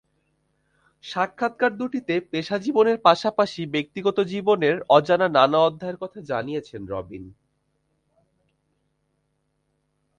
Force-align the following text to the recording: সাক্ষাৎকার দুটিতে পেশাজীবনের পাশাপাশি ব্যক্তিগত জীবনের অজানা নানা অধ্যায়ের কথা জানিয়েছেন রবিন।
সাক্ষাৎকার 1.03 1.71
দুটিতে 1.77 2.15
পেশাজীবনের 2.31 2.97
পাশাপাশি 3.01 3.61
ব্যক্তিগত 3.65 4.17
জীবনের 4.23 4.75
অজানা 4.89 5.27
নানা 5.27 5.59
অধ্যায়ের 5.59 5.97
কথা 5.97 6.19
জানিয়েছেন 6.21 6.81
রবিন। 6.87 7.23